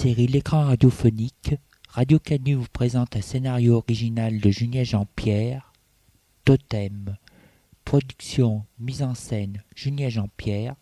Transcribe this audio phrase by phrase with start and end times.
[0.00, 1.56] série L'écran radiophonique,
[1.90, 5.74] Radio Canu vous présente un scénario original de Julien Jean-Pierre,
[6.46, 7.18] Totem,
[7.84, 10.74] production, mise en scène Julien Jean-Pierre,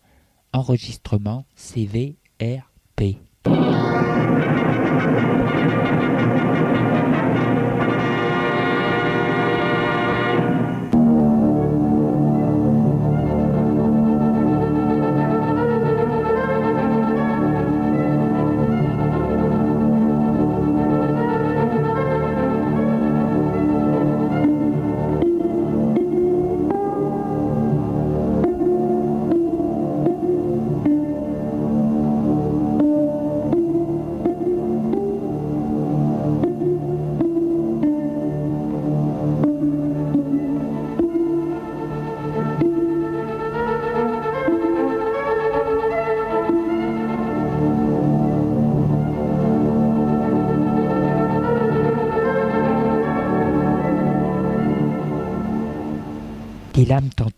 [0.53, 3.17] enregistrement CVRP.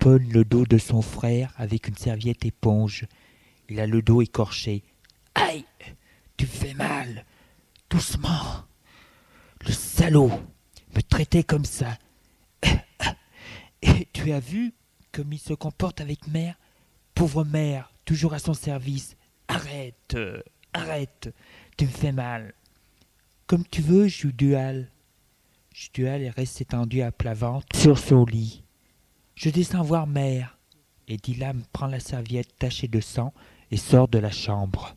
[0.10, 3.06] Le dos de son frère avec une serviette éponge.
[3.70, 4.84] Il a le dos écorché.
[5.36, 5.66] Aïe
[6.38, 7.26] Tu fais mal
[7.90, 8.66] Doucement
[9.66, 10.32] Le salaud
[10.96, 11.98] me traitait comme ça.
[13.82, 14.74] Et tu as vu
[15.12, 16.56] comme il se comporte avec mère?
[17.14, 19.16] Pauvre mère, toujours à son service.
[19.48, 20.18] Arrête
[20.74, 21.34] Arrête
[21.78, 22.54] Tu me fais mal.
[23.46, 24.90] Comme tu veux, Judual.
[25.74, 28.64] Judual reste étendu à plat ventre sur son lit.
[29.44, 30.56] Je descends voir mère.
[31.08, 33.34] Et Dylan prend la serviette tachée de sang
[33.72, 34.96] et sort de la chambre.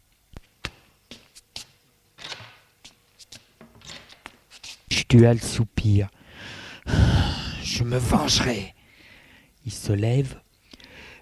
[4.91, 6.11] Judual soupire.
[7.63, 8.75] Je me vengerai.
[9.65, 10.39] Il se lève,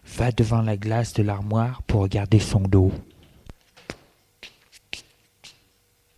[0.05, 2.91] va devant la glace de l'armoire pour regarder son dos.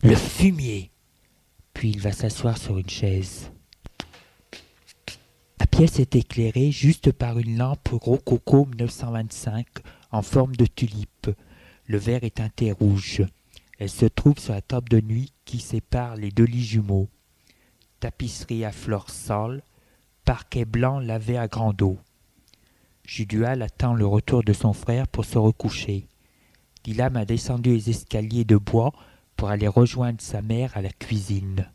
[0.03, 0.91] Le fumier.
[1.75, 3.51] Puis il va s'asseoir sur une chaise.
[5.75, 9.67] La pièce est éclairée juste par une lampe Rococo 1925
[10.13, 11.29] en forme de tulipe.
[11.87, 13.25] Le verre est teinté rouge.
[13.81, 17.09] Elle se trouve sur la table de nuit qui sépare les deux lits jumeaux.
[17.99, 19.65] Tapisserie à fleurs sales,
[20.25, 21.99] parquet blanc lavé à grande eau.
[23.05, 26.07] Judual attend le retour de son frère pour se recoucher.
[26.85, 28.93] Dilam a descendu les escaliers de bois
[29.35, 31.69] pour aller rejoindre sa mère à la cuisine.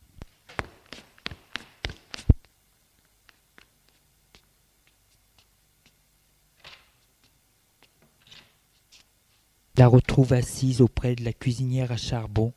[9.79, 12.51] La retrouve assise auprès de la cuisinière à charbon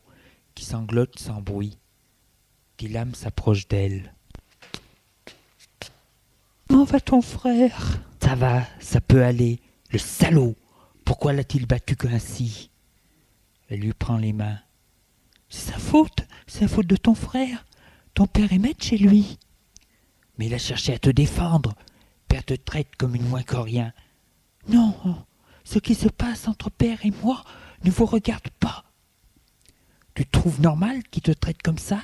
[0.55, 1.77] qui sanglote sans bruit.
[2.77, 4.13] Dylan s'approche d'elle.
[6.67, 8.01] Comment va ton frère?
[8.21, 9.61] Ça va, ça peut aller.
[9.91, 10.57] Le salaud
[11.05, 12.69] Pourquoi l'a-t-il battu ainsi?
[13.69, 14.59] Elle lui prend les mains.
[15.47, 17.65] C'est sa faute, c'est la faute de ton frère.
[18.15, 19.37] Ton père est maître chez lui.
[20.37, 21.73] Mais il a cherché à te défendre.
[22.27, 23.93] Père te traite comme une moins que rien.
[24.67, 24.93] Non,
[25.63, 27.43] ce qui se passe entre père et moi
[27.83, 28.83] ne vous regarde pas.
[30.15, 31.99] Tu trouves normal qu'il te traite comme ça?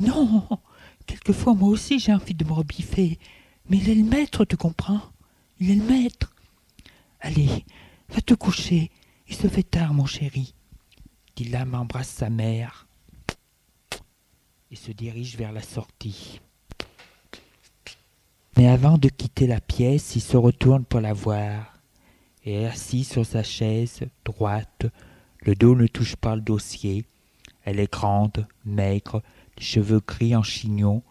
[0.00, 0.48] Non,
[1.06, 3.18] quelquefois moi aussi j'ai envie de me rebiffer,
[3.68, 5.02] mais il est le maître, tu comprends?
[5.60, 6.34] Il est le maître.
[7.20, 7.64] Allez,
[8.08, 8.90] va te coucher,
[9.26, 10.54] il se fait tard, mon chéri.
[11.36, 12.86] Dylan embrasse sa mère
[14.70, 16.40] et se dirige vers la sortie.
[18.56, 21.77] Mais avant de quitter la pièce, il se retourne pour la voir
[22.48, 24.86] et assis sur sa chaise droite,
[25.40, 27.04] le dos ne touche pas le dossier.
[27.64, 29.22] Elle est grande, maigre,
[29.58, 31.02] les cheveux gris en chignon,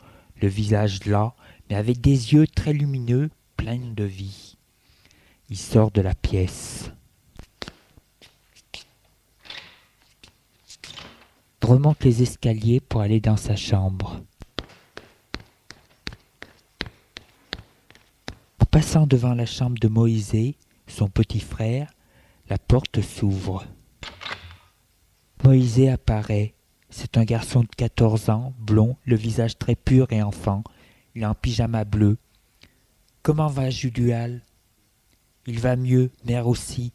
[0.42, 1.36] le visage là,
[1.70, 4.58] mais avec des yeux très lumineux, pleins de vie.
[5.50, 6.92] Il sort de la pièce.
[11.62, 14.22] remonte les escaliers pour aller dans sa chambre.
[18.62, 20.34] En passant devant la chambre de Moïse,
[20.88, 21.92] son petit frère,
[22.50, 23.66] la porte s'ouvre.
[25.44, 26.54] Moïse apparaît.
[26.90, 30.64] C'est un garçon de quatorze ans, blond, le visage très pur et enfant.
[31.16, 32.18] Il est en pyjama bleu.
[33.22, 34.42] Comment va Judual?
[35.46, 36.94] Il va mieux, mère aussi.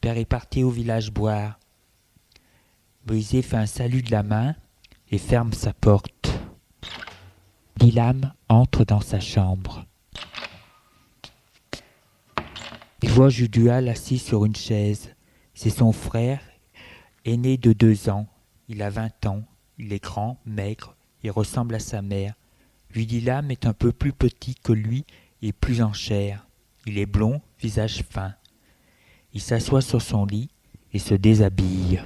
[0.00, 1.58] Père est parti au village boire.
[3.06, 4.54] Moïse fait un salut de la main
[5.10, 6.32] et ferme sa porte.
[7.76, 9.84] Dilam entre dans sa chambre.
[13.06, 15.14] Il voit Judual assis sur une chaise.
[15.52, 16.40] C'est son frère,
[17.26, 18.26] aîné de deux ans.
[18.66, 19.42] Il a vingt ans.
[19.76, 22.32] Il est grand, maigre, et ressemble à sa mère.
[22.88, 25.04] Judilam est un peu plus petit que lui
[25.42, 26.46] et plus en chair.
[26.86, 28.32] Il est blond, visage fin.
[29.34, 30.48] Il s'assoit sur son lit
[30.94, 32.00] et se déshabille.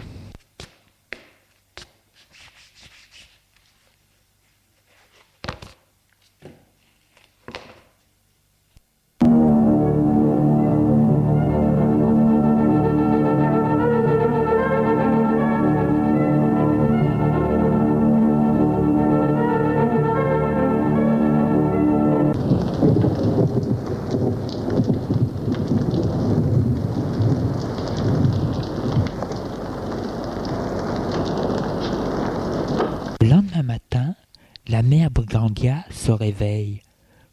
[35.10, 36.82] Brigandia se réveille.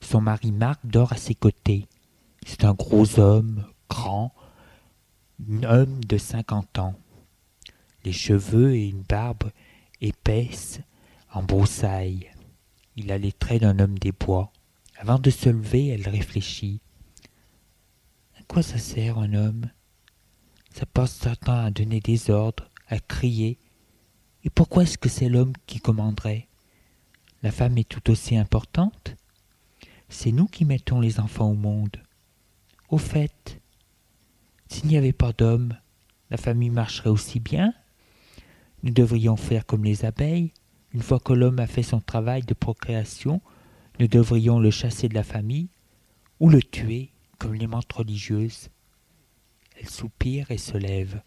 [0.02, 1.88] Son mari Marc dort à ses côtés.
[2.46, 4.34] C'est un gros homme, grand,
[5.50, 6.96] un homme de cinquante ans.
[8.04, 9.52] Les cheveux et une barbe
[10.02, 10.80] épaisse
[11.32, 12.32] en broussailles.
[12.96, 14.52] Il a les traits d'un homme des bois.
[14.98, 16.82] Avant de se lever, elle réfléchit.
[18.40, 19.70] À quoi ça sert un homme?
[20.74, 23.60] Ça passe son temps à donner des ordres, à crier.
[24.46, 26.48] Et pourquoi est-ce que c'est l'homme qui commanderait?
[27.42, 29.16] La femme est tout aussi importante
[30.08, 31.98] C'est nous qui mettons les enfants au monde.
[32.90, 33.60] Au fait,
[34.68, 35.76] s'il n'y avait pas d'hommes,
[36.30, 37.74] la famille marcherait aussi bien
[38.84, 40.54] Nous devrions faire comme les abeilles.
[40.94, 43.42] Une fois que l'homme a fait son travail de procréation,
[44.00, 45.70] nous devrions le chasser de la famille
[46.40, 47.10] ou le tuer
[47.40, 48.70] comme les montres religieuses.
[49.80, 51.22] Elle soupire et se lève.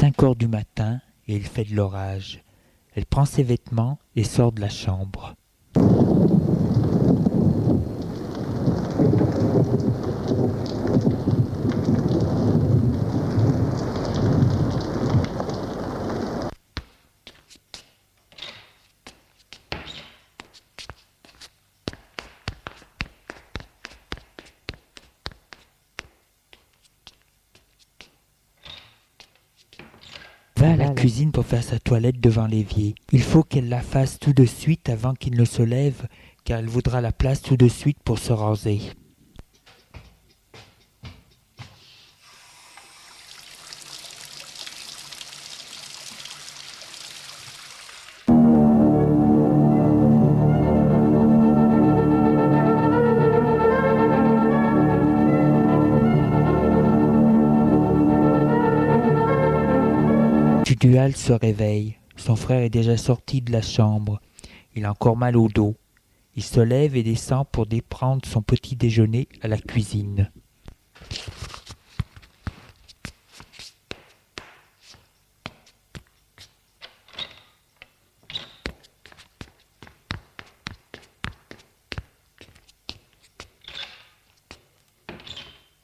[0.00, 2.44] Cinq heures du matin et il fait de l'orage.
[2.94, 5.34] Elle prend ses vêtements et sort de la chambre.
[30.56, 32.94] Va à la cuisine faire sa toilette devant l'évier.
[33.12, 36.06] Il faut qu'elle la fasse tout de suite avant qu'il ne se lève,
[36.44, 38.80] car elle voudra la place tout de suite pour se raser.
[61.16, 61.96] Se réveille.
[62.16, 64.20] Son frère est déjà sorti de la chambre.
[64.74, 65.74] Il a encore mal au dos.
[66.36, 70.30] Il se lève et descend pour déprendre son petit déjeuner à la cuisine.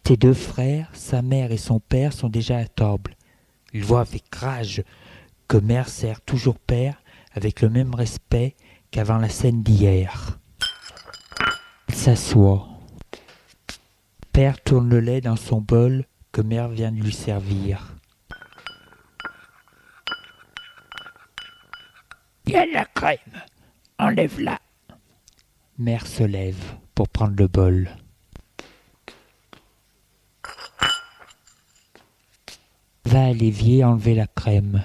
[0.06, 3.16] Ses deux frères, sa mère et son père sont déjà à table.
[3.72, 4.84] Il voit avec rage
[5.48, 8.56] que mère sert toujours père avec le même respect
[8.90, 10.38] qu'avant la scène d'hier.
[11.88, 12.68] Il s'assoit.
[14.32, 17.94] Père tourne le lait dans son bol que mère vient de lui servir.
[22.72, 23.18] La crème.
[23.98, 24.58] Enlève-la.
[25.78, 27.88] Mère se lève pour prendre le bol.
[33.04, 34.82] Va à l'évier enlever la crème.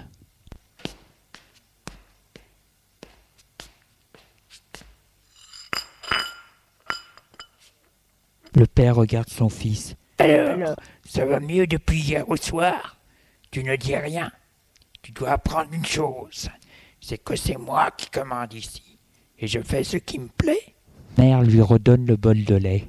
[8.56, 9.98] Le père regarde son fils.
[10.20, 10.74] Alors,
[11.06, 12.98] ça va mieux depuis hier au soir?
[13.52, 14.32] Tu ne dis rien.
[15.02, 16.48] Tu dois apprendre une chose.
[17.02, 18.98] C'est que c'est moi qui commande ici.
[19.38, 20.76] Et je fais ce qui me plaît.
[21.18, 22.88] Mère lui redonne le bol de lait.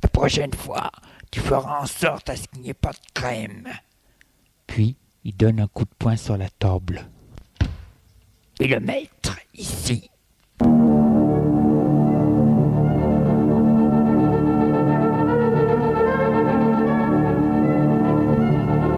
[0.00, 0.92] La prochaine fois,
[1.32, 3.66] tu feras en sorte à ce qu'il n'y ait pas de crème.
[4.68, 7.04] Puis il donne un coup de poing sur la table.
[8.60, 9.10] Et le maître,
[9.58, 10.10] ici.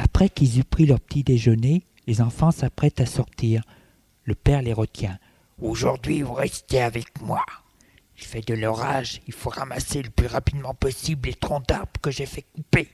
[0.03, 3.63] Après qu'ils eurent pris leur petit déjeuner, les enfants s'apprêtent à sortir.
[4.25, 5.19] Le père les retient.
[5.61, 7.45] Aujourd'hui, vous restez avec moi.
[8.19, 12.11] Il fait de l'orage, il faut ramasser le plus rapidement possible les troncs d'arbres que
[12.11, 12.89] j'ai fait couper.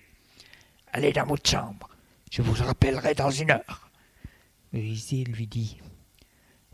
[0.92, 1.88] Allez dans votre chambre,
[2.30, 3.90] je vous rappellerai dans une heure.
[4.72, 5.78] Elisée lui dit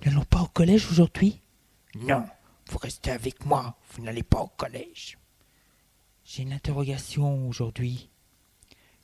[0.05, 1.41] N'allons pas au collège aujourd'hui?
[1.95, 2.27] Non,
[2.69, 5.19] vous restez avec moi, vous n'allez pas au collège.
[6.25, 8.09] J'ai une interrogation aujourd'hui.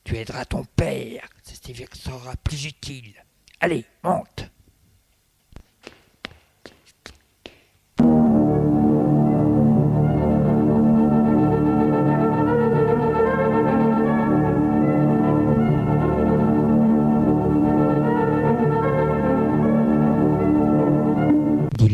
[0.04, 3.14] Tu aideras ton père, ça sera plus utile.
[3.60, 4.50] Allez, monte.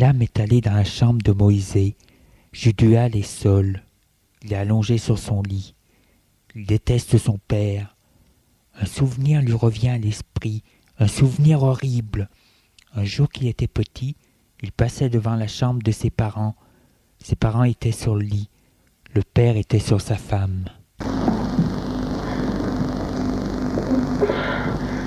[0.05, 1.95] Dilam est allé dans la chambre de Moïse.
[2.53, 3.83] Judual est seul.
[4.43, 5.75] Il est allongé sur son lit.
[6.55, 7.97] Il déteste son père.
[8.79, 10.63] Un souvenir lui revient à l'esprit,
[10.99, 12.29] un souvenir horrible.
[12.95, 14.15] Un jour qu'il était petit,
[14.63, 16.55] il passait devant la chambre de ses parents.
[17.23, 18.51] Ses parents étaient sur le lit.
[19.15, 20.67] Le père était sur sa femme.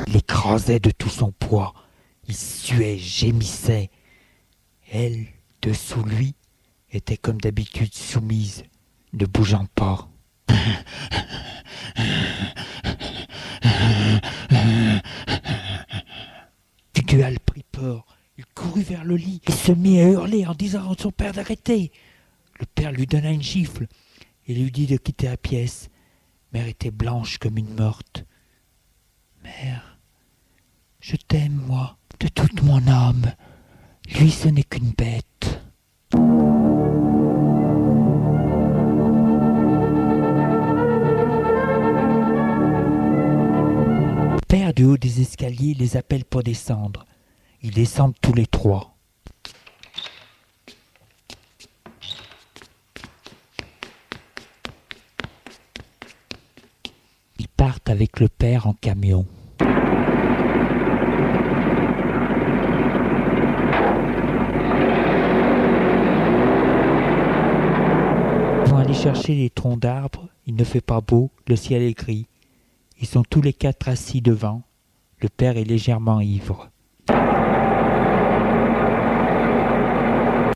[0.08, 1.76] Il écrasait de tout son poids.
[2.28, 3.92] Il suait, gémissait.
[4.92, 5.28] Elle,
[5.62, 6.36] dessous lui,
[6.92, 8.64] était comme d'habitude soumise,
[9.14, 10.10] ne bougeant pas.
[16.94, 18.06] Dudual prit peur.
[18.38, 21.34] Il courut vers le lit et se mit à hurler en disant à son père
[21.34, 21.92] d'arrêter.
[22.60, 23.88] Le père lui donna une gifle
[24.46, 25.90] et lui dit de quitter la pièce.
[26.54, 28.26] Mère était blanche comme une morte.
[29.44, 29.98] Mère,
[31.00, 33.34] je t'aime, moi, de toute mon âme.
[34.16, 35.24] Lui, ce n'est qu'une bête.
[44.48, 47.06] Père du haut des escaliers les appelle pour descendre.
[47.62, 48.96] Ils descendent tous les trois.
[57.40, 59.26] Ils partent avec le père en camion.
[68.66, 70.28] Ils vont aller chercher les troncs d'arbres.
[70.48, 72.28] Il ne fait pas beau, le ciel est gris.
[73.00, 74.64] Ils sont tous les quatre assis devant.
[75.22, 76.70] Le père est légèrement ivre.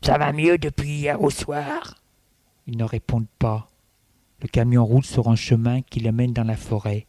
[0.04, 1.94] Ça va mieux depuis hier au soir?
[2.66, 3.68] Ils ne répondent pas.
[4.42, 7.06] Le camion roule sur un chemin qui le mène dans la forêt.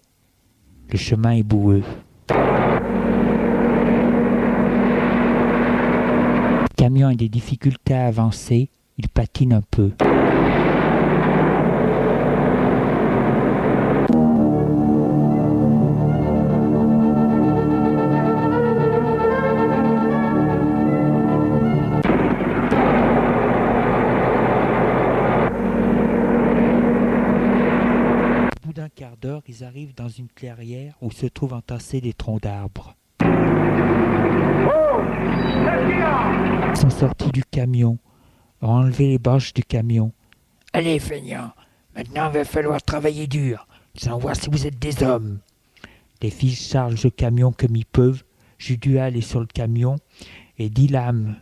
[0.89, 1.83] Le chemin est boueux.
[2.29, 2.35] Le
[6.77, 8.69] camion a des difficultés à avancer.
[8.97, 9.91] Il patine un peu.
[29.53, 32.95] Ils arrivent dans une clairière où se trouvent entassés des troncs d'arbres.
[36.71, 37.99] Ils sont sortis du camion,
[38.61, 40.11] ont enlevé les bâches du camion.
[40.71, 41.51] Allez, feignant,
[41.95, 45.39] maintenant il va falloir travailler dur, sans voir si vous êtes des hommes.
[46.21, 48.23] Les fils chargent le camion comme ils peuvent.
[48.57, 49.97] Judual est sur le camion
[50.57, 51.35] et Dilam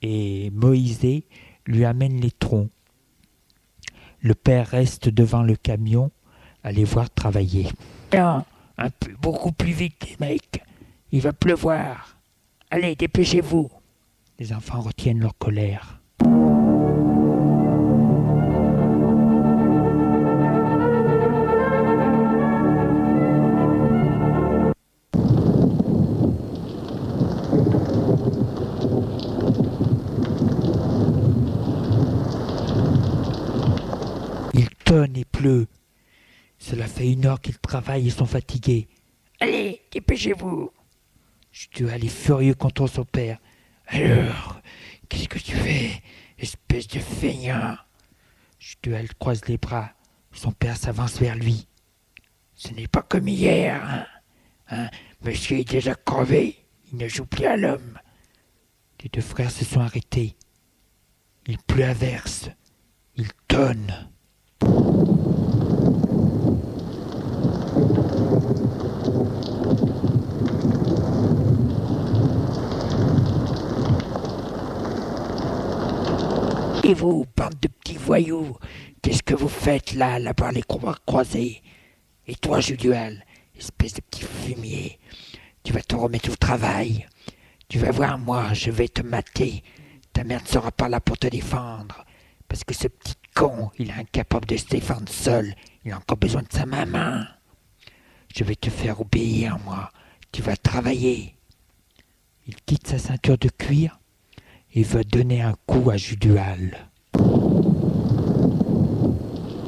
[0.00, 1.26] et Moïsée
[1.66, 2.70] lui amènent les troncs.
[4.20, 6.10] Le père reste devant le camion
[6.62, 7.68] à les voir travailler.
[8.12, 8.44] Non,
[8.78, 10.62] un peu, beaucoup plus vite, les mecs.
[11.12, 12.16] Il va pleuvoir.
[12.70, 13.70] Allez, dépêchez-vous.
[14.38, 16.00] Les enfants retiennent leur colère.
[34.54, 35.66] Il tonne et pleut.
[36.60, 38.86] Cela fait une heure qu'ils travaillent et sont fatigués.
[39.40, 40.70] Allez, dépêchez-vous.
[41.50, 43.38] Stual est furieux contre son père.
[43.86, 44.60] Alors,
[45.08, 46.02] qu'est-ce que tu fais,
[46.38, 47.76] espèce de feignant?
[48.60, 49.90] Stual croise les bras.
[50.32, 51.66] Son père s'avance vers lui.
[52.54, 54.06] Ce n'est pas comme hier, hein,
[54.68, 54.90] hein
[55.24, 56.56] Monsieur est déjà crevé.
[56.92, 57.98] Il ne joue plus à l'homme.
[59.02, 60.36] Les deux frères se sont arrêtés.
[61.46, 62.50] Il pleut à verse.
[63.16, 64.10] Il tonne.
[76.94, 78.56] Vous, bande de petits voyous,
[79.00, 81.62] qu'est-ce que vous faites là, là-bas les croix croisés
[82.26, 83.24] Et toi, Judual,
[83.56, 84.98] espèce de petit fumier,
[85.62, 87.06] tu vas te remettre au travail.
[87.68, 89.62] Tu vas voir, moi, je vais te mater.
[90.12, 92.04] Ta mère ne sera pas là pour te défendre.
[92.48, 95.54] Parce que ce petit con, il est incapable de se défendre seul.
[95.84, 97.22] Il a encore besoin de sa maman.
[98.34, 99.92] Je vais te faire obéir, moi.
[100.32, 101.36] Tu vas travailler.
[102.48, 103.99] Il quitte sa ceinture de cuir
[104.74, 106.88] et veut donner un coup à Judual.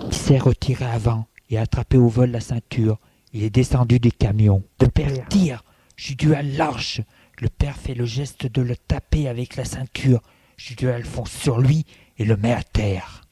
[0.07, 2.99] Il s'est retiré avant et a attrapé au vol la ceinture.
[3.33, 4.63] Il est descendu des camions.
[4.81, 5.65] Le père tire.
[5.97, 7.01] Judual lâche.
[7.41, 10.21] Le père fait le geste de le taper avec la ceinture.
[10.57, 11.85] Judual fonce sur lui
[12.19, 13.23] et le met à terre.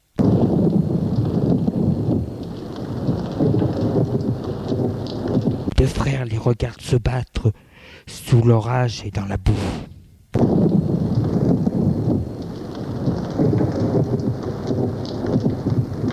[5.77, 7.53] Deux frères les regardent se battre
[8.07, 9.53] sous l'orage et dans la boue.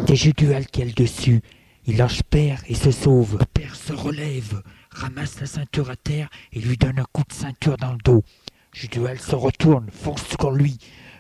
[0.08, 1.42] C'est Judual qui est le dessus.
[1.86, 3.40] Il lâche père et se sauve.
[3.42, 7.34] Le père se relève, ramasse la ceinture à terre et lui donne un coup de
[7.34, 8.24] ceinture dans le dos.
[8.72, 10.78] Judual se retourne, fonce sur lui.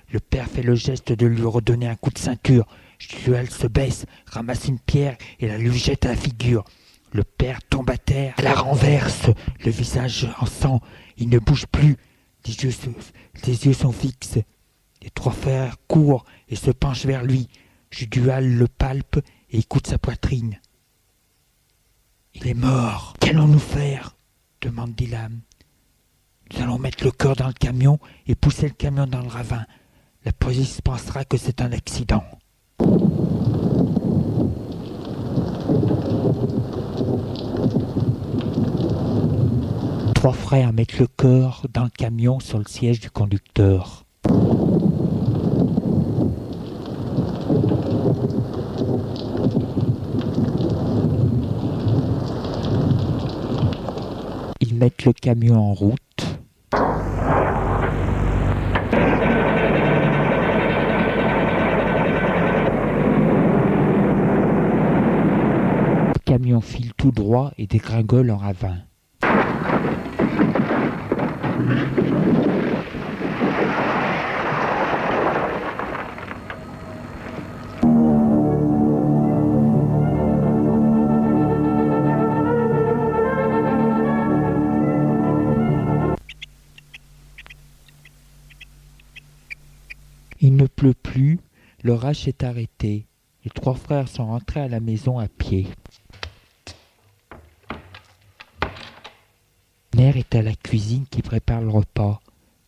[0.09, 2.65] Le père fait le geste de lui redonner un coup de ceinture.
[2.97, 6.63] Judual se baisse, ramasse une pierre et la lui jette à la figure.
[7.11, 9.29] Le père tombe à terre, la renverse,
[9.65, 10.79] le visage en sang.
[11.17, 11.97] Il ne bouge plus.
[12.45, 12.71] Les yeux,
[13.45, 14.39] les yeux sont fixes.
[15.01, 17.49] Les trois frères courent et se penchent vers lui.
[17.91, 20.59] Judual le palpe et écoute sa poitrine.
[22.33, 23.13] Il est mort.
[23.19, 24.15] Qu'allons-nous faire?
[24.61, 25.41] demande Dilam.
[26.51, 29.65] Nous allons mettre le corps dans le camion et pousser le camion dans le ravin.
[30.25, 32.23] La police pensera que c'est un accident.
[40.13, 44.05] Trois frères mettent le corps dans le camion sur le siège du conducteur.
[54.77, 56.39] Mettent le camion en route.
[66.13, 68.77] Le camion file tout droit et dégringole en ravin.
[91.87, 93.07] L'orage s'est arrêté.
[93.45, 95.67] Les trois frères sont rentrés à la maison à pied.
[99.95, 102.19] Mère est à la cuisine qui prépare le repas.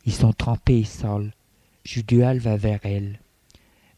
[0.05, 1.33] Ils sont trempés et sales.
[1.83, 3.19] Judual va vers elle.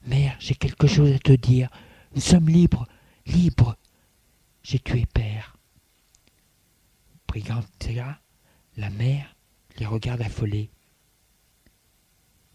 [0.07, 1.69] Mère, j'ai quelque chose à te dire.
[2.15, 2.87] Nous sommes libres,
[3.27, 3.75] libres.
[4.63, 5.55] J'ai tué père.
[7.27, 8.19] Brigantia,
[8.75, 9.35] la mère,
[9.77, 10.71] les regarde affolée.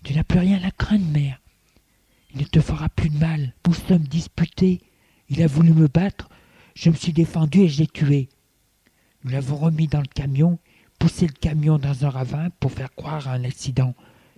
[0.02, 1.40] Tu n'as plus rien à craindre, mère.
[2.36, 3.54] Il ne te fera plus de mal.
[3.66, 4.82] Nous sommes disputés.
[5.30, 6.28] Il a voulu me battre.
[6.74, 8.28] Je me suis défendu et je l'ai tué.
[9.24, 10.58] Nous l'avons remis dans le camion,
[10.98, 13.94] poussé le camion dans un ravin pour faire croire à un accident.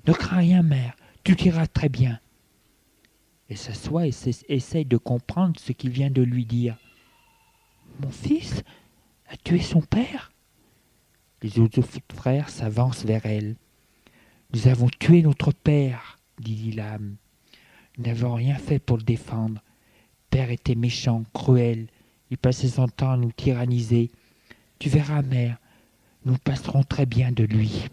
[0.07, 0.95] Ne crains rien, mère.
[1.25, 2.21] Tu t'iras très bien.
[3.51, 4.15] Elle s'assoit et
[4.49, 6.77] essaye de comprendre ce qu'il vient de lui dire.
[8.01, 8.63] Mon fils
[9.29, 10.31] a tué son père?
[11.43, 11.83] Les autres
[12.15, 13.57] frères s'avancent vers elle.
[14.55, 17.17] Nous avons tué notre père, dit Lilam.
[17.99, 19.61] Nous n'avons rien fait pour le défendre.
[20.31, 21.89] Père était méchant, cruel.
[22.31, 24.13] Il passait son temps à nous tyranniser.
[24.79, 25.59] Tu verras, mère,
[26.25, 27.87] nous passerons très bien de lui.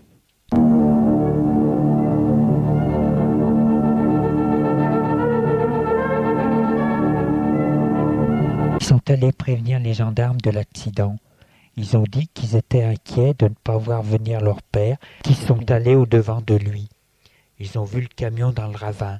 [8.79, 11.17] Ils sont allés prévenir les gendarmes de l'accident.
[11.77, 15.71] Ils ont dit qu'ils étaient inquiets de ne pas voir venir leur père, qui sont
[15.71, 16.89] allés au-devant de lui.
[17.57, 19.19] Ils ont vu le camion dans le ravin.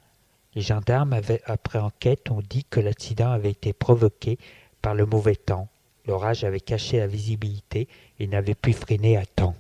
[0.56, 4.40] Les gendarmes, avaient, après enquête, ont dit que l'accident avait été provoqué
[4.82, 5.68] par le mauvais temps.
[6.08, 7.90] L'orage avait caché la visibilité
[8.20, 9.56] et n'avait pu freiner à temps.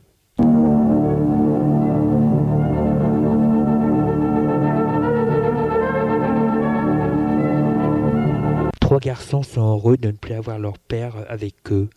[8.79, 11.89] Trois garçons sont heureux de ne plus avoir leur père avec eux.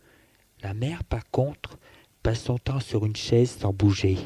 [0.63, 1.79] La mère, par contre,
[2.25, 4.17] passe son temps sur une chaise sans bouger.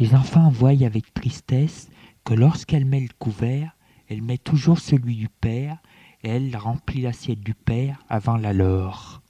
[0.00, 1.88] Les enfants voient avec tristesse
[2.24, 3.75] que lorsqu'elle met le couvert,
[4.08, 5.78] elle met toujours celui du père
[6.22, 9.22] et elle remplit l'assiette du père avant la leur.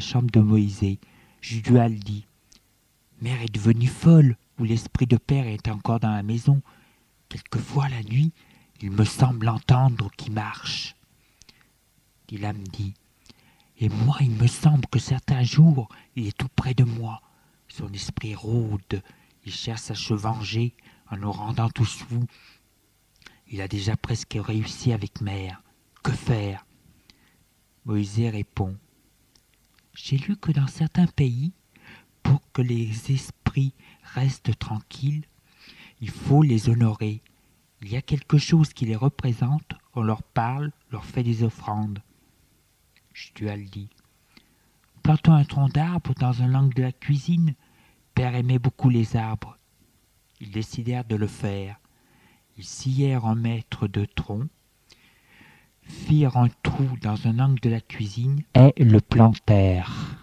[0.00, 0.84] Chambre de Moïse.
[1.40, 2.26] Judual dit
[3.20, 6.62] Mère est devenue folle, ou l'esprit de père est encore dans la maison.
[7.28, 8.32] Quelquefois la nuit,
[8.80, 10.94] il me semble entendre qui marche.
[12.28, 12.94] Dilam dit
[13.78, 17.22] Et moi, il me semble que certains jours, il est tout près de moi.
[17.68, 19.02] Son esprit rôde,
[19.44, 20.74] il cherche à se venger
[21.10, 22.26] en nous rendant tous fous.
[23.48, 25.62] Il a déjà presque réussi avec mère.
[26.02, 26.66] Que faire?
[27.84, 28.76] Moïse répond
[29.94, 31.52] J'ai lu que dans certains pays,
[32.22, 35.24] pour que les esprits restent tranquilles,
[36.00, 37.22] il faut les honorer.
[37.80, 42.02] Il y a quelque chose qui les représente, on leur parle, leur fait des offrandes.
[43.12, 43.88] Judual dit
[45.02, 47.54] Plantons un tronc d'arbre dans un angle de la cuisine.
[48.14, 49.58] Père aimait beaucoup les arbres.
[50.40, 51.78] Ils décidèrent de le faire.
[52.56, 54.48] Ils scièrent un mètre de tronc
[55.86, 60.16] firent un trou dans un angle de la cuisine et le plantèrent.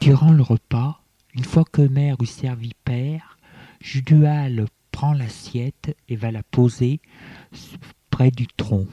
[0.00, 1.00] Durant le repas,
[1.34, 3.36] une fois que mère eut servi père,
[3.80, 7.00] Judual prend l'assiette et va la poser
[8.10, 8.86] près du tronc.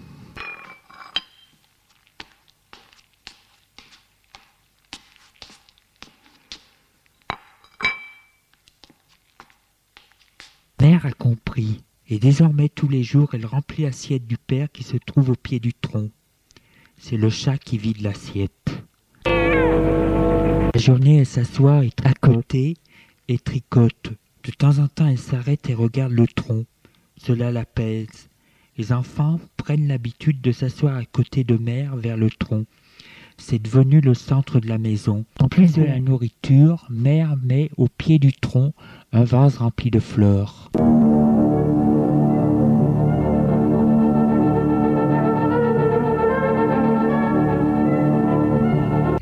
[11.57, 15.59] Et désormais tous les jours elle remplit l'assiette du père qui se trouve au pied
[15.59, 16.09] du tronc.
[16.97, 18.83] C'est le chat qui vide l'assiette.
[19.25, 22.75] La journée, elle s'assoit à côté
[23.27, 24.13] et tricote.
[24.43, 26.65] De temps en temps, elle s'arrête et regarde le tronc.
[27.17, 28.29] Cela l'apaise.
[28.77, 32.65] Les enfants prennent l'habitude de s'asseoir à côté de mère vers le tronc.
[33.37, 35.25] C'est devenu le centre de la maison.
[35.39, 38.73] En plus de la nourriture, mère met au pied du tronc
[39.11, 40.71] un vase rempli de fleurs.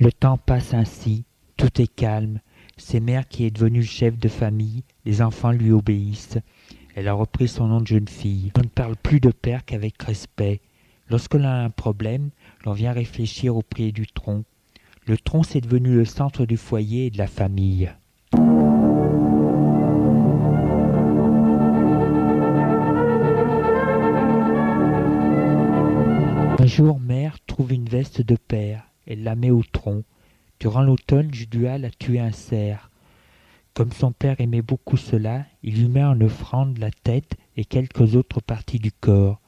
[0.03, 1.23] Le temps passe ainsi,
[1.55, 2.41] tout est calme.
[2.75, 6.39] C'est mère qui est devenue chef de famille, les enfants lui obéissent.
[6.93, 8.51] Elle a repris son nom de jeune fille.
[8.57, 10.59] On ne parle plus de père qu'avec respect.
[11.09, 12.31] Lorsque l'on a un problème,
[12.65, 14.43] l'on vient réfléchir au pied du tronc.
[15.07, 17.89] Le tronc, c'est devenu le centre du foyer et de la famille.
[26.59, 28.92] Un jour, mère trouve une veste de père.
[29.07, 30.03] Elle la met au tronc.
[30.59, 32.89] Durant l'automne, Judual a tué un cerf.
[33.73, 38.15] Comme son père aimait beaucoup cela, il lui met en offrande la tête et quelques
[38.15, 39.41] autres parties du corps.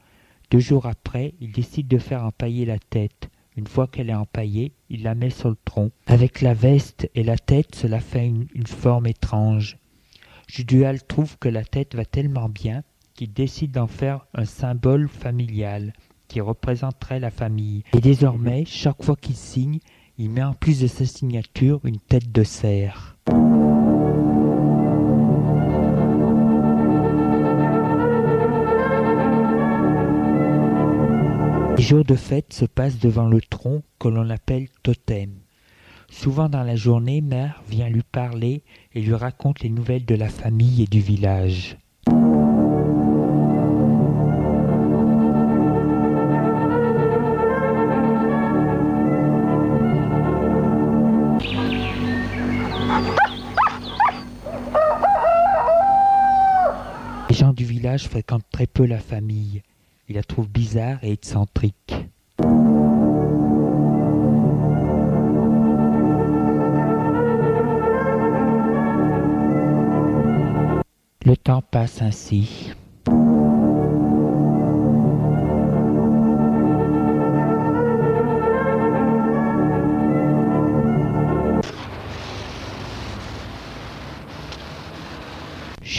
[0.50, 3.30] Deux jours après, il décide de faire empailler la tête.
[3.56, 5.90] Une fois qu'elle est empaillée, il la met sur le tronc.
[6.06, 9.78] Avec la veste et la tête, cela fait une, une forme étrange.
[10.48, 12.82] Judual trouve que la tête va tellement bien
[13.14, 15.92] qu'il décide d'en faire un symbole familial
[16.28, 17.82] qui représenterait la famille.
[17.94, 19.78] Et désormais, chaque fois qu'il signe,
[20.18, 23.16] il met en plus de sa signature une tête de cerf.
[31.76, 35.30] Les jours de fête se passent devant le tronc que l'on appelle totem.
[36.08, 38.62] Souvent dans la journée, mère vient lui parler
[38.94, 41.76] et lui raconte les nouvelles de la famille et du village.
[58.04, 59.62] Fréquentent très peu la famille.
[60.08, 61.94] Ils la trouvent bizarre et excentrique.
[71.24, 72.72] Le temps passe ainsi.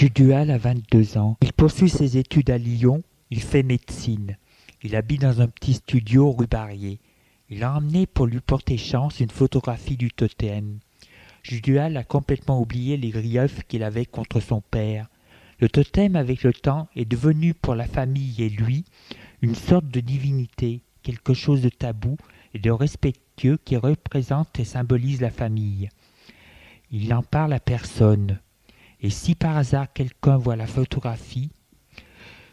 [0.08, 1.36] Judual a 22 ans.
[1.41, 3.04] Il poursuit ses études à Lyon.
[3.30, 4.38] Il fait médecine.
[4.82, 7.02] Il habite dans un petit studio rue Barrier.
[7.50, 10.80] Il a emmené pour lui porter chance une photographie du totem.
[11.43, 15.10] Judual a complètement oublié les griefs qu'il avait contre son père.
[15.60, 18.86] Le totem, avec le temps, est devenu pour la famille et lui
[19.41, 22.15] une sorte de divinité, quelque chose de tabou
[22.54, 25.89] et de respectueux qui représente et symbolise la famille.
[26.91, 28.39] Il n'en parle à personne.
[29.08, 31.50] Et si par hasard quelqu'un voit la photographie,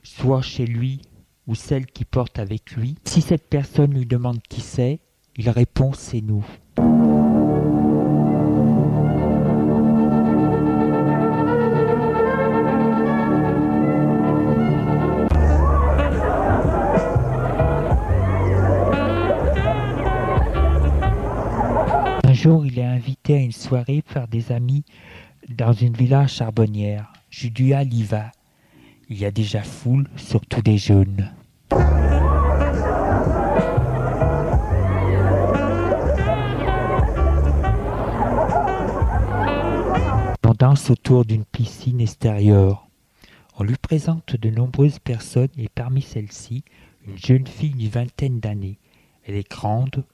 [0.05, 1.03] soit chez lui
[1.49, 5.01] ou celle qui porte avec lui, si cette personne lui demande qui c'est,
[5.35, 6.47] il répond c'est nous.
[22.23, 24.85] Un jour, il est invité à une soirée par des amis
[25.49, 27.13] dans une villa charbonnière.
[27.31, 28.33] Judual y va.
[29.09, 31.31] Il y a déjà foule, surtout des jeunes.
[40.47, 42.87] On danse autour d'une piscine extérieure.
[43.57, 46.65] On lui présente de nombreuses personnes et parmi celles-ci,
[47.07, 48.79] une jeune fille d'une vingtaine d'années.
[49.25, 50.05] Elle est grande,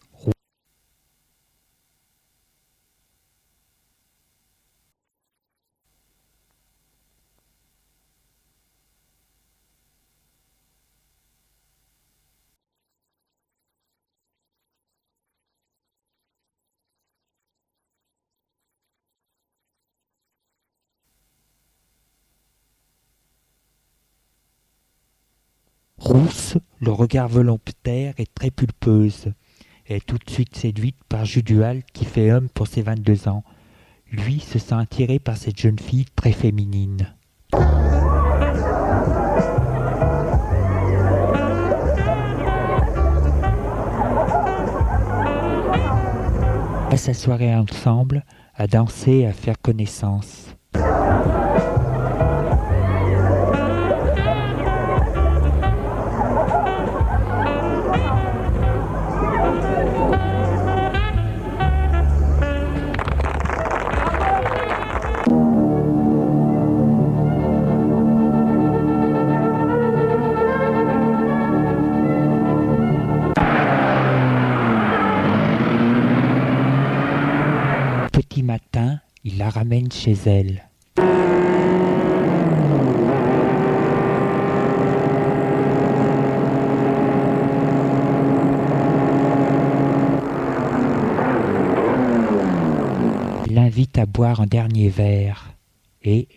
[26.11, 29.33] rousse, le regard volontaire et très pulpeuse.
[29.87, 33.44] Elle est tout de suite séduite par Judual qui fait homme pour ses 22 ans.
[34.11, 37.14] Lui se sent attiré par cette jeune fille très féminine.
[46.90, 48.25] passe sa soirée ensemble,
[48.57, 50.50] à danser à faire connaissance.
[79.92, 80.66] Chez elle.
[93.50, 95.55] L'invite à boire un dernier verre
[96.03, 96.29] et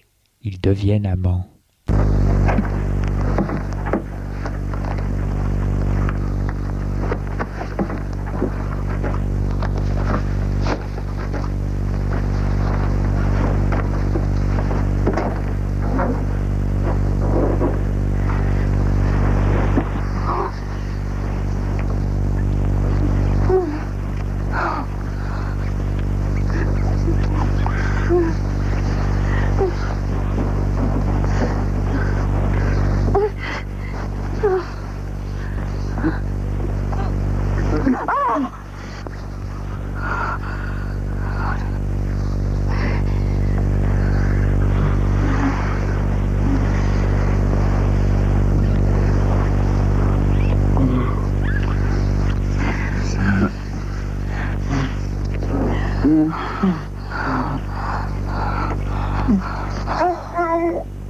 [0.41, 1.52] ils deviennent amants.
[60.63, 61.02] Se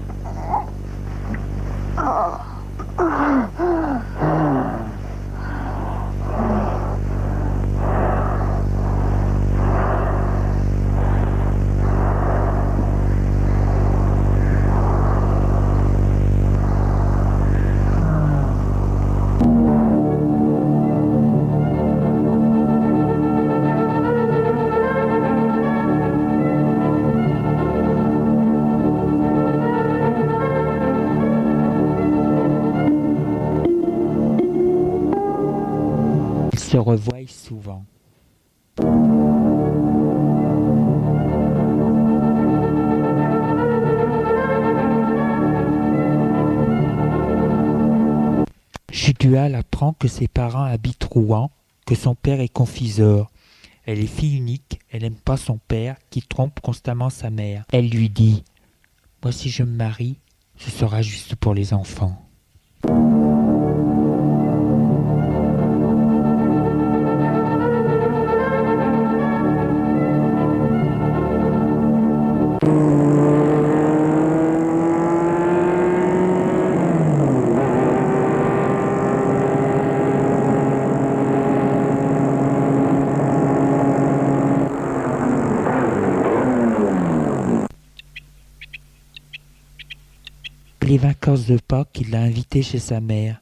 [36.93, 37.85] revoient souvent.
[48.91, 51.49] Judual apprend que ses parents habitent Rouen,
[51.85, 53.31] que son père est confiseur.
[53.85, 57.65] Elle est fille unique, elle n'aime pas son père qui trompe constamment sa mère.
[57.71, 58.43] Elle lui dit
[59.23, 60.19] Moi si je me marie,
[60.57, 62.23] ce sera juste pour les enfants.
[91.33, 93.41] De Pâques, il l'a invité chez sa mère.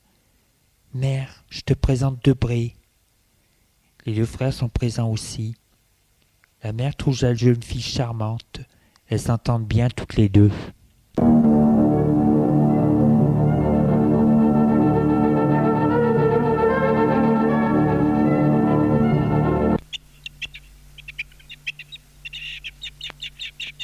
[0.94, 2.74] Mère, je te présente Debré.
[4.06, 5.56] Les deux frères sont présents aussi.
[6.64, 8.62] La mère trouve la jeune fille charmante.
[9.08, 10.52] Elles s'entendent bien toutes les deux.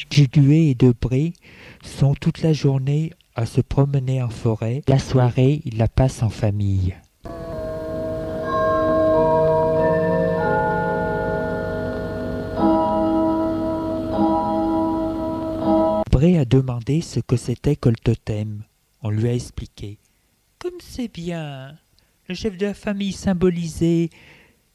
[0.10, 1.34] Judué et Debré
[1.84, 4.82] sont toute la journée à se promener en forêt.
[4.88, 6.96] La soirée, il la passe en famille.
[16.12, 18.64] Bré a demandé ce que c'était que le totem.
[19.04, 20.00] On lui a expliqué.
[20.58, 21.78] Comme c'est bien,
[22.28, 24.10] le chef de la famille symbolisé.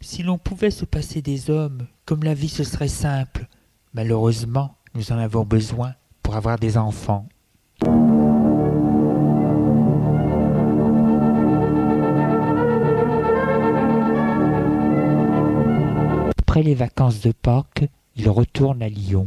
[0.01, 3.49] Si l'on pouvait se passer des hommes, comme la vie ce serait simple.
[3.93, 7.27] Malheureusement, nous en avons besoin pour avoir des enfants.
[16.53, 19.27] Après les vacances de Pâques, il retourne à Lyon.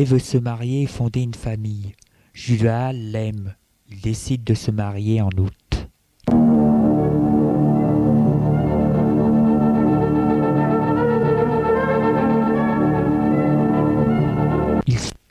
[0.00, 1.92] Honoré veut se marier et fonder une famille.
[2.34, 3.54] Julia l'aime.
[3.90, 5.88] Il décide de se marier en août.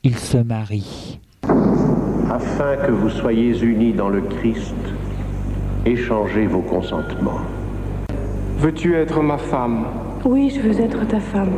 [0.03, 1.21] Il, se marie.
[1.43, 4.75] Afin que vous soyez unis dans le Christ,
[5.85, 7.39] échangez vos consentements.
[8.57, 9.85] Veux-tu être ma femme?
[10.25, 11.53] Oui, je veux être ta femme.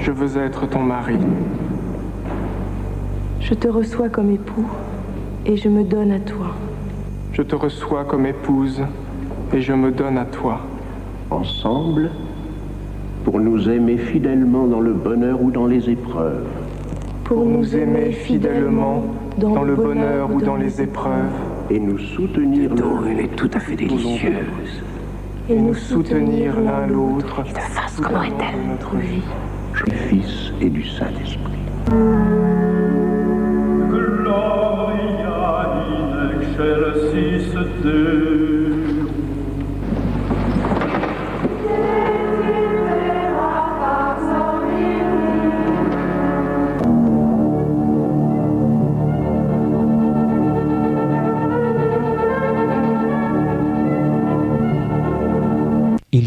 [0.00, 1.18] Je veux être ton mari.
[3.48, 4.66] Je te reçois comme époux
[5.44, 6.48] et je me donne à toi.
[7.32, 8.82] Je te reçois comme épouse
[9.54, 10.62] et je me donne à toi.
[11.30, 12.10] Ensemble,
[13.24, 16.44] pour nous aimer fidèlement dans le bonheur ou dans les épreuves.
[17.22, 19.04] Pour nous aimer fidèlement
[19.38, 21.30] dans le bonheur ou dans les épreuves.
[21.70, 23.06] Et nous soutenir l'un.
[23.08, 24.82] Elle est tout à fait délicieuse.
[25.48, 27.44] Et nous soutenir l'un l'autre.
[27.46, 29.22] Et de face, comment est-elle notre vie
[29.84, 31.52] Du Fils et du Saint-Esprit.
[36.58, 36.64] Ils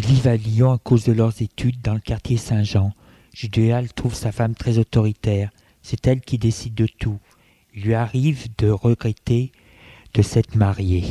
[0.01, 2.91] vivent à Lyon à cause de leurs études dans le quartier Saint-Jean.
[3.33, 5.49] Judéal trouve sa femme très autoritaire.
[5.81, 7.17] C'est elle qui décide de tout.
[7.73, 9.51] Il lui arrive de regretter
[10.13, 11.03] de s'être marié.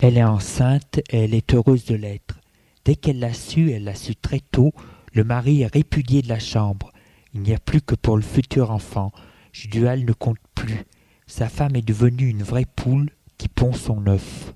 [0.00, 2.38] Elle est enceinte et elle est heureuse de l'être.
[2.84, 4.72] Dès qu'elle l'a su, elle l'a su très tôt,
[5.14, 6.92] le mari est répudié de la chambre.
[7.32, 9.12] Il n'y a plus que pour le futur enfant.
[9.52, 10.84] Judual ne compte plus.
[11.26, 14.52] Sa femme est devenue une vraie poule qui pond son œuf.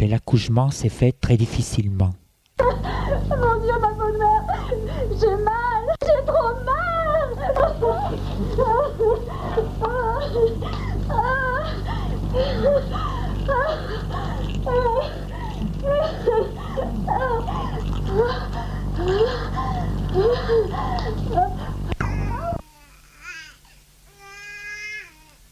[0.00, 2.14] Mais l'accouchement s'est fait très difficilement.
[2.60, 4.44] Mon Dieu, ma bonne mère,
[5.20, 6.74] j'ai mal, j'ai trop mal.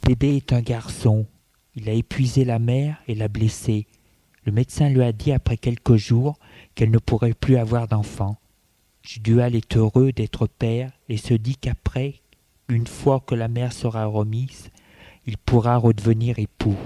[0.05, 1.26] Bébé est un garçon.
[1.74, 3.87] Il a épuisé la mère et l'a blessé.
[4.44, 6.37] Le médecin lui a dit après quelques jours
[6.75, 8.38] qu'elle ne pourrait plus avoir d'enfant.
[9.02, 12.23] Judual est heureux d'être père et se dit qu'après,
[12.69, 14.71] une fois que la mère sera remise,
[15.27, 16.77] il pourra redevenir époux.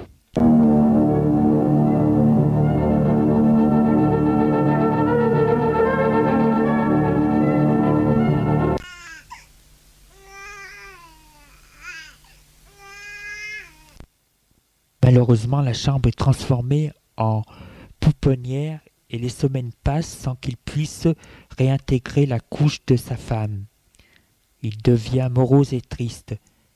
[15.02, 17.42] Malheureusement, la chambre est transformée en
[18.00, 21.08] pouponnière et les semaines passent sans qu'il puisse
[21.56, 23.64] réintégrer la couche de sa femme.
[24.62, 26.34] Il devient morose et triste.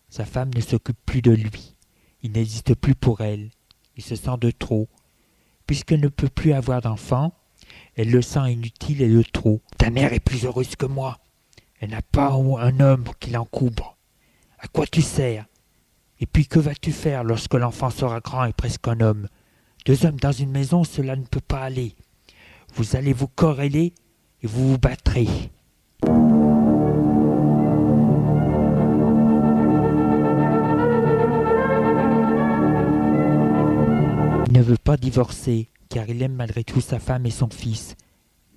[0.08, 1.76] Sa femme ne s'occupe plus de lui.
[2.22, 3.50] Il n'existe plus pour elle.
[3.96, 4.88] Il se sent de trop.
[5.66, 7.32] Puisqu'elle ne peut plus avoir d'enfant,
[7.96, 9.60] elle le sent inutile et de trop.
[9.78, 11.18] Ta mère est plus heureuse que moi.
[11.80, 13.96] Elle n'a pas un homme qui l'encoubre.
[14.58, 15.46] À quoi tu sers?
[16.18, 19.28] Et puis que vas-tu faire lorsque l'enfant sera grand et presque un homme?
[19.86, 21.94] Deux hommes dans une maison, cela ne peut pas aller.
[22.74, 23.94] Vous allez vous corréler
[24.42, 25.26] et vous vous battrez.
[34.46, 37.96] Il ne veut pas divorcer, car il aime malgré tout sa femme et son fils,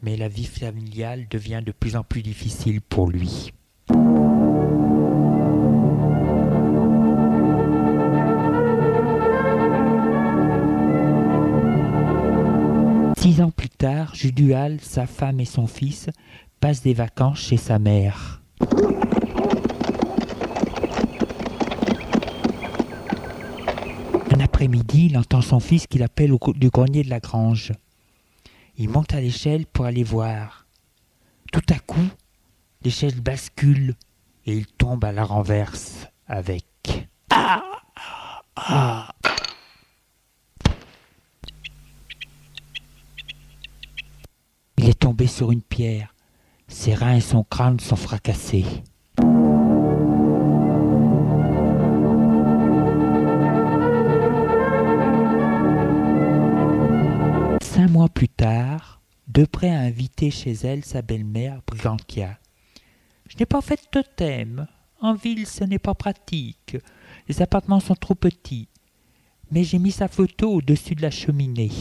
[0.01, 3.53] mais la vie familiale devient de plus en plus difficile pour lui.
[13.33, 16.07] Six ans plus tard, Judual, sa femme et son fils
[16.59, 18.43] passent des vacances chez sa mère.
[24.29, 27.71] Un après-midi, il entend son fils qui l'appelle du grenier de la grange.
[28.77, 30.67] Il monte à l'échelle pour aller voir.
[31.51, 32.07] Tout à coup,
[32.83, 33.95] l'échelle bascule
[34.45, 36.67] et il tombe à la renverse avec.
[37.31, 37.63] Ah
[38.55, 39.12] Ah
[45.27, 46.13] sur une pierre.
[46.67, 48.65] Ses reins et son crâne sont fracassés.
[57.61, 62.37] Cinq mois plus tard, Depré a invité chez elle sa belle-mère, Brigantia.
[63.27, 64.67] Je n'ai pas fait de totem.
[65.01, 66.77] En ville, ce n'est pas pratique.
[67.27, 68.69] Les appartements sont trop petits.
[69.51, 71.71] Mais j'ai mis sa photo au-dessus de la cheminée.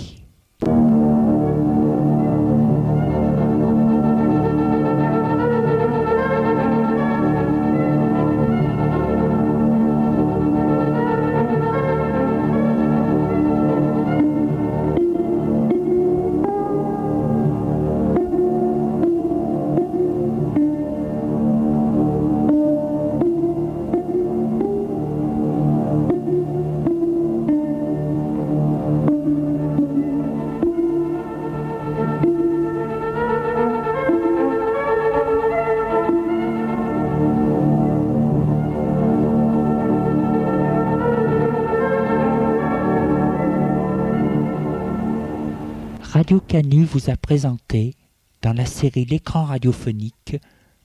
[47.32, 47.94] Présenté,
[48.42, 50.36] dans la série L'écran radiophonique,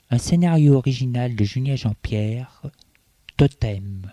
[0.09, 2.61] un scénario original de Julien Jean-Pierre,
[3.35, 4.09] Totem.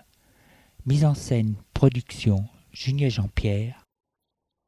[0.84, 3.83] Mise en scène, production, Julien Jean-Pierre.